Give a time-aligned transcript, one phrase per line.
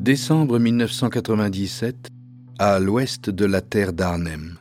[0.00, 2.08] Décembre 1997,
[2.58, 4.56] à l'ouest de la terre d'Arnhem.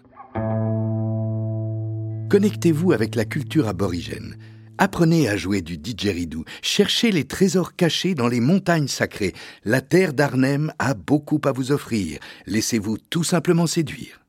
[2.29, 4.35] Connectez-vous avec la culture aborigène.
[4.77, 6.43] Apprenez à jouer du didgeridoo.
[6.61, 9.33] Cherchez les trésors cachés dans les montagnes sacrées.
[9.63, 12.19] La terre d'Arnhem a beaucoup à vous offrir.
[12.45, 14.19] Laissez-vous tout simplement séduire.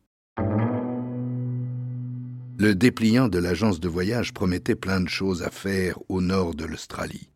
[2.56, 6.66] Le dépliant de l'agence de voyage promettait plein de choses à faire au nord de
[6.66, 7.30] l'Australie.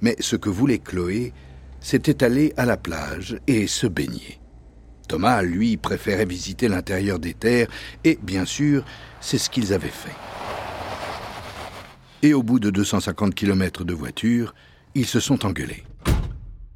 [0.00, 1.34] Mais ce que voulait Chloé,
[1.80, 4.40] c'était aller à la plage et se baigner.
[5.08, 7.68] Thomas, lui, préférait visiter l'intérieur des terres,
[8.04, 8.84] et bien sûr,
[9.20, 10.14] c'est ce qu'ils avaient fait.
[12.22, 14.54] Et au bout de 250 km de voiture,
[14.94, 15.84] ils se sont engueulés.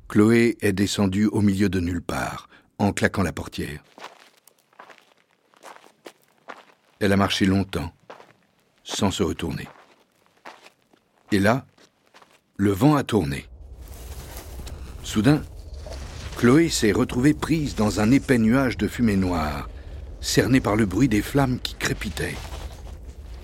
[0.08, 3.84] Chloé est descendue au milieu de nulle part, en claquant la portière.
[6.98, 7.92] Elle a marché longtemps,
[8.82, 9.68] sans se retourner.
[11.30, 11.66] Et là,
[12.56, 13.46] le vent a tourné.
[15.04, 15.42] Soudain,
[16.38, 19.68] Chloé s'est retrouvée prise dans un épais nuage de fumée noire,
[20.20, 22.34] cernée par le bruit des flammes qui crépitaient.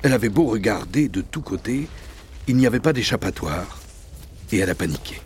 [0.02, 1.86] Elle avait beau regarder de tous côtés,
[2.48, 3.78] il n'y avait pas d'échappatoire,
[4.50, 5.20] et elle a paniqué.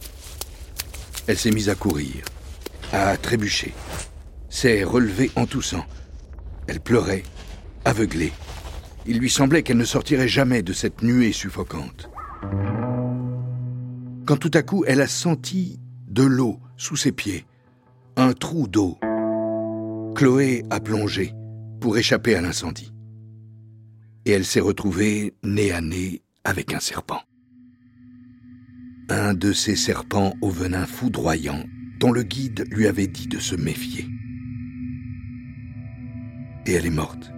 [1.29, 2.25] Elle s'est mise à courir,
[2.93, 3.73] à trébucher,
[4.51, 5.87] s'est relevée en toussant.
[6.67, 7.23] Elle pleurait,
[7.85, 8.33] aveuglée.
[9.07, 12.11] Il lui semblait qu'elle ne sortirait jamais de cette nuée suffocante.
[14.27, 15.79] Quand tout à coup elle a senti
[16.15, 17.45] de l'eau sous ses pieds,
[18.17, 18.97] un trou d'eau.
[20.15, 21.35] Chloé a plongé
[21.81, 22.93] pour échapper à l'incendie.
[24.25, 27.21] Et elle s'est retrouvée nez à nez avec un serpent.
[29.09, 31.65] Un de ces serpents au venin foudroyant
[31.99, 34.07] dont le guide lui avait dit de se méfier.
[36.67, 37.33] Et elle est morte.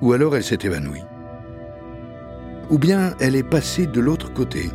[0.00, 1.02] Ou alors elle s'est évanouie.
[2.70, 4.70] Ou bien elle est passée de l'autre côté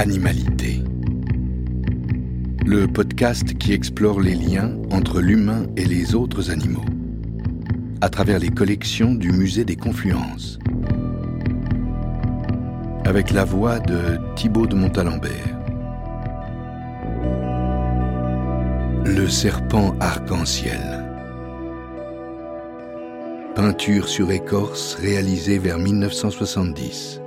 [0.00, 0.82] Animalité.
[2.64, 6.86] Le podcast qui explore les liens entre l'humain et les autres animaux,
[8.00, 10.58] à travers les collections du Musée des Confluences.
[13.04, 15.58] Avec la voix de Thibaut de Montalembert.
[19.04, 21.04] Le serpent arc-en-ciel.
[23.54, 27.19] Peinture sur écorce réalisée vers 1970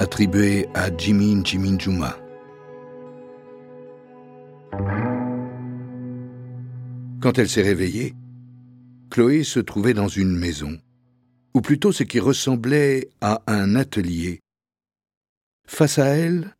[0.00, 2.16] attribué à Jimin Juma.
[7.20, 8.14] Quand elle s'est réveillée,
[9.10, 10.78] Chloé se trouvait dans une maison,
[11.52, 14.40] ou plutôt ce qui ressemblait à un atelier.
[15.66, 16.56] Face à elle,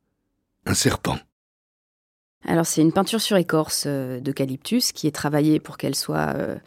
[0.66, 1.18] un serpent.
[2.44, 6.58] Alors c'est une peinture sur écorce euh, d'eucalyptus qui est travaillée pour qu'elle soit euh,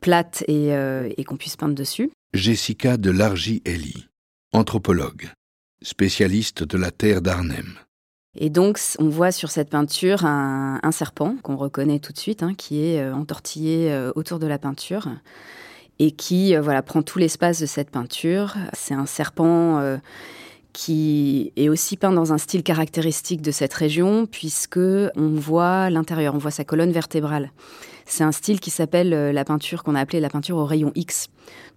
[0.00, 2.12] plate et, euh, et qu'on puisse peindre dessus.
[2.32, 4.08] Jessica de Largy-Ellie,
[4.52, 5.32] anthropologue
[5.82, 7.78] spécialiste de la terre d'Arnhem.
[8.34, 12.54] Et donc, on voit sur cette peinture un, serpent qu'on reconnaît tout de suite, hein,
[12.56, 15.08] qui est euh, entortillé euh, autour de la peinture
[15.98, 18.56] et qui euh, voilà prend tout l'espace de cette peinture.
[18.72, 19.98] C'est un serpent
[20.72, 26.34] qui est aussi peint dans un style caractéristique de cette région, puisque on voit l'intérieur,
[26.34, 27.52] on voit sa colonne vertébrale.
[28.06, 31.28] C'est un style qui s'appelle la peinture qu'on a appelée la peinture au rayon X.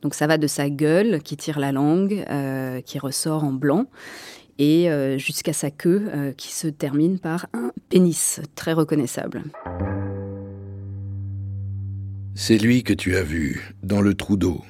[0.02, 3.88] Donc ça va de sa gueule qui tire la langue, euh, qui ressort en blanc,
[4.58, 9.44] et euh, jusqu'à sa queue euh, qui se termine par un pénis très reconnaissable.
[12.36, 14.62] C'est lui que tu as vu, dans le trou d'eau.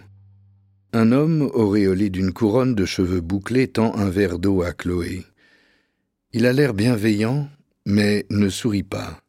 [0.97, 5.25] Un homme auréolé d'une couronne de cheveux bouclés tend un verre d'eau à Chloé.
[6.31, 7.49] Il a l'air bienveillant,
[7.85, 9.21] mais ne sourit pas.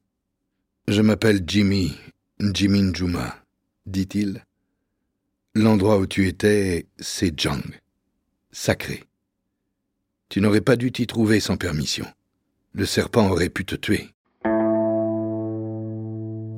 [0.86, 1.98] Je m'appelle Jimmy,
[2.38, 3.42] Jimin Juma,
[3.84, 4.44] dit-il.
[5.56, 7.64] L'endroit où tu étais, c'est Jang.
[8.52, 9.02] Sacré.
[10.28, 12.06] Tu n'aurais pas dû t'y trouver sans permission.
[12.74, 14.10] Le serpent aurait pu te tuer.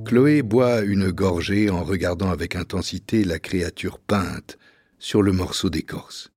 [0.04, 4.58] Chloé boit une gorgée en regardant avec intensité la créature peinte
[4.98, 6.30] sur le morceau d'écorce.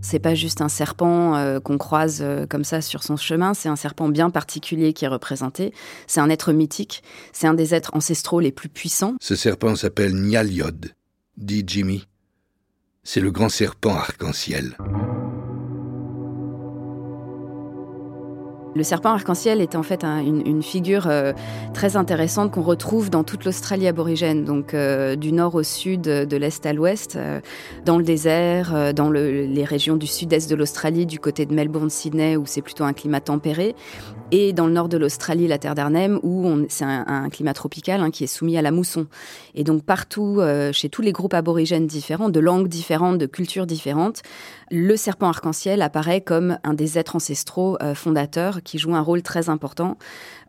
[0.00, 3.70] C'est pas juste un serpent euh, qu'on croise euh, comme ça sur son chemin, c'est
[3.70, 5.72] un serpent bien particulier qui est représenté.
[6.06, 9.14] C'est un être mythique, c'est un des êtres ancestraux les plus puissants.
[9.22, 10.92] Ce serpent s'appelle Nyaliod,
[11.38, 12.06] dit Jimmy.
[13.02, 14.76] C'est le grand serpent arc-en-ciel.
[18.74, 21.32] Le serpent arc-en-ciel est en fait une, figure euh,
[21.74, 26.36] très intéressante qu'on retrouve dans toute l'Australie aborigène, donc euh, du nord au sud, de
[26.36, 27.40] l'est à l'ouest, euh,
[27.84, 32.36] dans le désert, dans les régions du sud-est de l'Australie, du côté de Melbourne, Sydney,
[32.36, 33.76] où c'est plutôt un climat tempéré,
[34.32, 38.10] et dans le nord de l'Australie, la terre d'Arnhem, où c'est un, climat tropical hein,
[38.10, 39.06] qui est soumis à la mousson.
[39.54, 40.40] Et donc partout,
[40.72, 44.22] chez tous les groupes aborigènes différents, de langues différentes, de cultures différentes,
[44.70, 49.48] le serpent arc-en-ciel apparaît comme un des êtres ancestraux fondateurs qui joue un rôle très
[49.48, 49.96] important,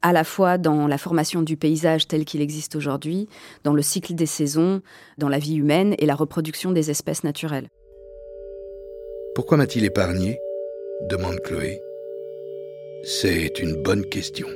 [0.01, 3.27] à la fois dans la formation du paysage tel qu'il existe aujourd'hui,
[3.63, 4.81] dans le cycle des saisons,
[5.17, 7.69] dans la vie humaine et la reproduction des espèces naturelles.
[9.35, 10.39] Pourquoi m'a-t-il épargné?
[11.09, 11.81] demande Chloé.
[13.03, 14.47] C'est une bonne question.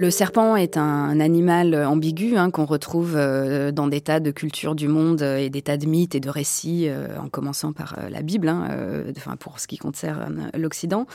[0.00, 4.76] Le serpent est un animal ambigu hein, qu'on retrouve euh, dans des tas de cultures
[4.76, 8.08] du monde et des tas de mythes et de récits, euh, en commençant par euh,
[8.08, 8.68] la Bible, hein,
[9.40, 11.06] pour ce qui concerne l'Occident.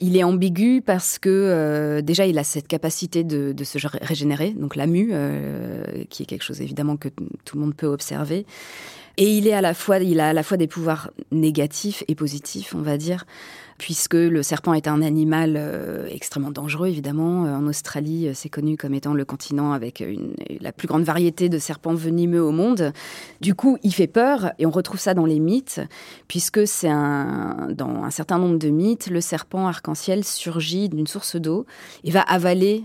[0.00, 4.76] Il est ambigu parce que euh, déjà il a cette capacité de, se régénérer, donc
[4.76, 7.08] la mue, euh, qui est quelque chose évidemment que
[7.44, 8.44] tout le monde peut observer.
[9.16, 12.14] Et il est à la fois, il a à la fois des pouvoirs négatifs et
[12.14, 13.24] positifs, on va dire
[13.78, 17.44] puisque le serpent est un animal euh, extrêmement dangereux, évidemment.
[17.44, 20.04] Euh, en Australie, euh, c'est connu comme étant le continent avec
[20.60, 22.92] la plus grande variété de serpents venimeux au monde.
[23.40, 25.80] Du coup, il fait peur, et on retrouve ça dans les mythes,
[26.28, 31.36] puisque c'est un, dans un certain nombre de mythes, le serpent arc-en-ciel surgit d'une source
[31.36, 31.66] d'eau
[32.04, 32.82] et va avaler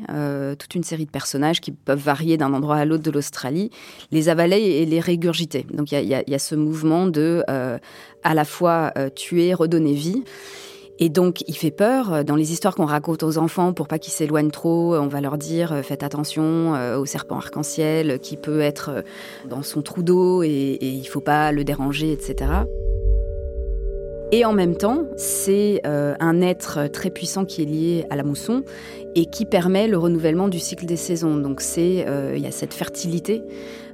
[0.57, 3.71] toute une série de personnages qui peuvent varier d'un endroit à l'autre de l'Australie,
[4.11, 5.65] les avaler et les régurgiter.
[5.73, 10.23] Donc il y, y a, ce mouvement de à la fois tuer, redonner vie.
[11.01, 12.25] Et donc, il fait peur.
[12.25, 15.37] Dans les histoires qu'on raconte aux enfants, pour pas qu'ils s'éloignent trop, on va leur
[15.37, 19.01] dire euh, faites attention euh, au serpent arc-en-ciel qui peut être euh,
[19.49, 22.51] dans son trou d'eau et, il faut pas le déranger, etc.
[24.31, 28.63] Et en même temps, c'est un être très puissant qui est lié à la mousson
[29.15, 31.35] et qui permet le renouvellement du cycle des saisons.
[31.35, 32.05] Donc c'est
[32.35, 33.41] il y a cette fertilité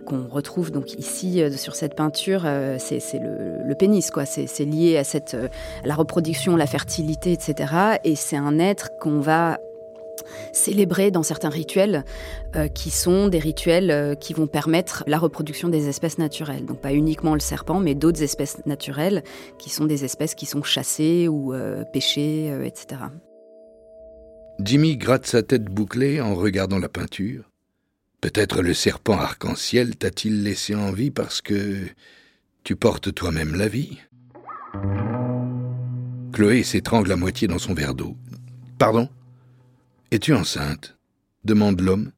[0.06, 4.26] qu'on retrouve donc ici euh, sur cette peinture, euh, c'est le, pénis, quoi.
[4.26, 5.50] C'est lié à cette euh,
[5.84, 7.74] la reproduction, la fertilité, etc.
[8.04, 9.60] Et c'est un être qu'on va
[10.54, 12.06] célébrer dans certains rituels
[12.74, 16.66] qui sont des rituels qui vont permettre la reproduction des espèces naturelles.
[16.66, 19.24] Donc pas uniquement le serpent, mais d'autres espèces naturelles
[19.60, 21.54] qui sont des espèces qui sont chassées ou
[21.92, 23.02] pêchées, etc.
[24.62, 27.52] Jimmy gratte sa tête bouclée en regardant la peinture.
[28.26, 31.86] Peut-être le serpent arc-en-ciel t'a-t-il laissé en vie parce que
[32.64, 34.00] tu portes toi-même la vie.
[36.34, 38.18] Chloé s'étrangle à moitié dans son verre d'eau.
[38.80, 39.10] Pardon?
[40.10, 40.98] Es-tu enceinte?
[41.44, 42.14] demande l'homme.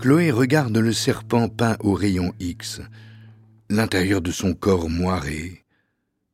[0.00, 2.80] Chloé regarde le serpent peint au rayon X,
[3.70, 5.64] l'intérieur de son corps moiré,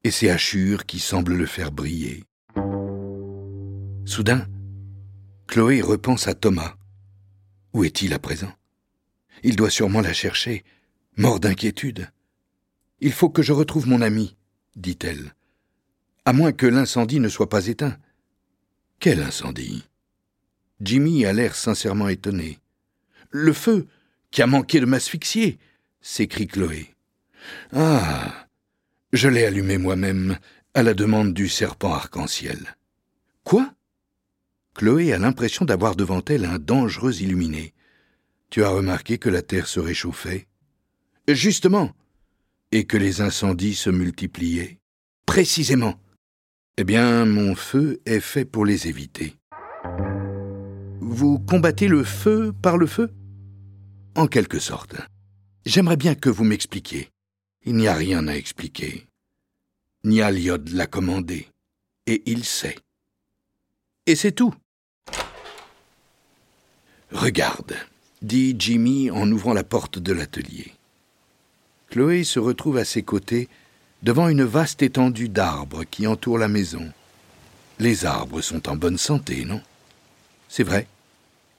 [0.03, 2.25] et ses hachures qui semblent le faire briller.
[4.07, 4.47] Soudain,
[5.51, 6.77] Chloé repense à Thomas.
[7.73, 8.53] Où est-il à présent?
[9.43, 10.63] Il doit sûrement la chercher,
[11.17, 12.09] mort d'inquiétude.
[13.01, 14.37] Il faut que je retrouve mon ami,
[14.77, 15.35] dit-elle.
[16.25, 17.97] À moins que l'incendie ne soit pas éteint.
[19.01, 19.83] Quel incendie?
[20.81, 22.61] Jimmy a l'air sincèrement étonné.
[23.31, 23.89] Le feu,
[24.31, 25.59] qui a manqué de m'asphyxier,
[26.01, 26.95] s'écrie Chloé.
[27.73, 28.47] Ah.
[29.13, 30.39] Je l'ai allumé moi-même,
[30.75, 32.77] à la demande du serpent arc-en-ciel.
[33.43, 33.75] Quoi?
[34.75, 37.75] Chloé a l'impression d'avoir devant elle un dangereux illuminé.
[38.51, 40.47] Tu as remarqué que la terre se réchauffait?
[41.29, 41.93] Justement.
[42.73, 44.79] Et que les incendies se multipliaient?
[45.27, 46.01] Précisément.
[46.77, 49.37] Eh bien, mon feu est fait pour les éviter.
[51.01, 53.11] Vous combattez le feu par le feu?
[54.17, 54.97] En quelque sorte.
[55.67, 57.11] J'aimerais bien que vous m'expliquiez.
[57.65, 59.07] Il n'y a rien à expliquer.
[60.05, 61.49] Nialiod l'a commandé,
[62.07, 62.77] et il sait.
[64.07, 64.55] Et c'est tout.
[67.13, 67.75] Regarde,
[68.23, 70.73] dit Jimmy en ouvrant la porte de l'atelier.
[71.89, 73.49] Chloé se retrouve à ses côtés
[74.05, 76.93] devant une vaste étendue d'arbres qui entoure la maison.
[77.81, 79.61] Les arbres sont en bonne santé, non?
[80.49, 80.87] C'est vrai.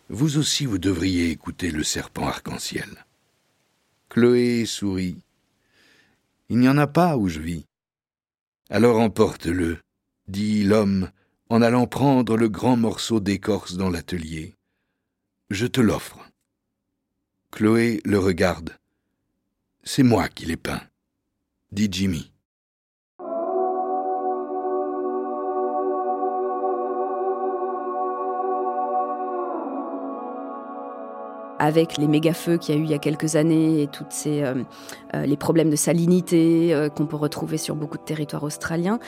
[0.10, 3.06] Vous aussi, vous devriez écouter le serpent arc-en-ciel.
[4.10, 5.18] Chloé sourit.
[6.50, 7.66] Il n'y en a pas où je vis.
[8.70, 9.80] Alors emporte-le,
[10.30, 11.10] dit l'homme
[11.52, 14.56] en allant prendre le grand morceau d'écorce dans l'atelier.
[15.50, 16.18] Je te l'offre.
[17.52, 18.80] Chloé le regarde.
[19.84, 20.82] C'est moi qui l'ai peint,
[21.74, 22.31] dit Jimmy.
[31.62, 34.44] Avec les méga-feux qu'il y a eu il y a quelques années et toutes ces,
[35.14, 39.00] les problèmes de salinité qu'on peut retrouver sur beaucoup de territoires australiens,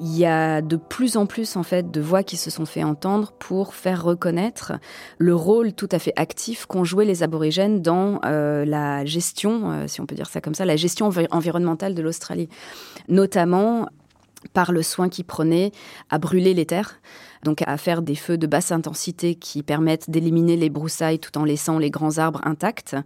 [0.00, 2.82] il y a de plus en plus en fait de voix qui se sont fait
[2.82, 4.72] entendre pour faire reconnaître
[5.18, 10.06] le rôle tout à fait actif qu'ont joué les aborigènes dans la gestion, si on
[10.06, 12.48] peut dire ça comme ça, la gestion environnementale de l'Australie,
[13.08, 13.88] notamment
[14.52, 15.72] par le soin qu'ils prenaient
[16.10, 17.00] à brûler les terres
[17.42, 21.44] donc à faire des feux de basse intensité qui permettent d'éliminer les broussailles tout en
[21.44, 22.96] laissant les grands arbres intacts.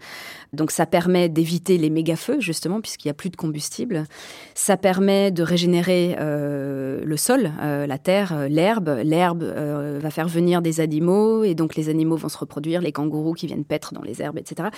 [0.53, 4.05] Donc ça permet d'éviter les méga-feux, justement, puisqu'il n'y a plus de combustible.
[4.55, 9.01] Ça permet de régénérer euh, le sol, euh, la terre, euh, l'herbe.
[9.03, 13.33] L'herbe va faire venir des animaux, et donc les animaux vont se reproduire, les kangourous
[13.33, 14.69] qui viennent paître dans les herbes, etc.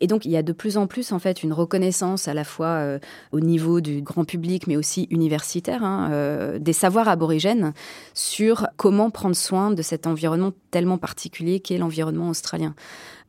[0.00, 2.44] Et donc il y a de plus en plus, en fait, une reconnaissance à la
[2.44, 2.98] fois
[3.32, 7.72] au niveau du grand public, mais aussi universitaire, hein, des savoirs aborigènes
[8.14, 12.74] sur comment prendre soin de cet environnement tellement particulier qu'est l'environnement australien.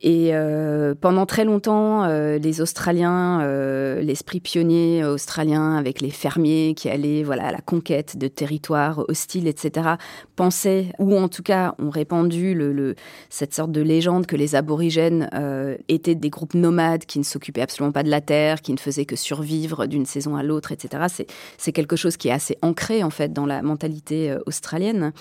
[0.01, 6.75] Et euh, pendant très longtemps, euh, les Australiens, euh, l'esprit pionnier australien avec les fermiers
[6.75, 9.95] qui allaient voilà, à la conquête de territoires hostiles, etc.,
[10.35, 12.95] pensaient, ou en tout cas ont répandu le,
[13.29, 15.29] cette sorte de légende que les aborigènes
[15.87, 19.05] étaient des groupes nomades qui ne s'occupaient absolument pas de la terre, qui ne faisaient
[19.05, 21.25] que survivre d'une saison à l'autre, etc.
[21.57, 25.11] C'est quelque chose qui est assez ancré en fait dans la mentalité australienne.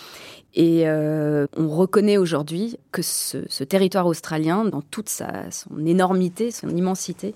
[0.54, 7.34] Et on reconnaît aujourd'hui que ce, territoire australien dans toute sa, son énormité, son immensité,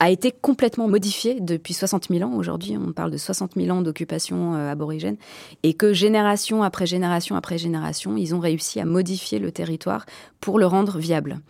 [0.00, 2.36] a été complètement modifié depuis 60 000 ans.
[2.36, 5.16] Aujourd'hui, on parle de 60 000 ans d'occupation euh, aborigène
[5.62, 10.06] et que génération après génération après génération, ils ont réussi à modifier le territoire
[10.40, 11.40] pour le rendre viable.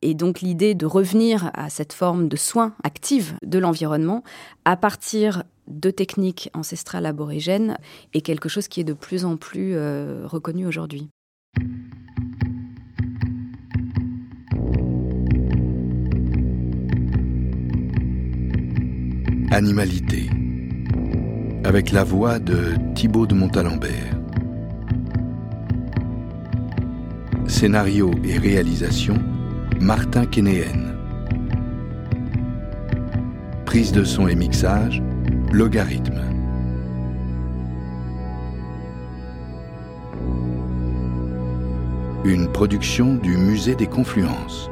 [0.00, 4.24] Et donc l'idée de revenir à cette forme de soins active de l'environnement
[4.64, 7.76] à partir de techniques ancestrales aborigènes
[8.14, 11.10] est quelque chose qui est de plus en plus euh, reconnu aujourd'hui.
[19.50, 20.28] Animalité,
[21.64, 24.20] avec la voix de Thibaut de Montalembert.
[27.46, 29.14] Scénario et réalisation,
[29.80, 30.94] Martin Kénéen.
[33.64, 35.02] Prise de son et mixage,
[35.50, 36.20] Logarithme.
[42.26, 44.70] Une production du Musée des Confluences.